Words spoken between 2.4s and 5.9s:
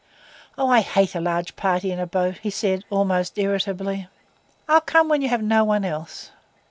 he said, almost irritably. "I'll come when you have no one